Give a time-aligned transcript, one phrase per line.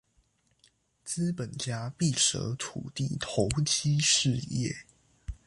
[1.05, 4.73] 資本家必捨土地投機事業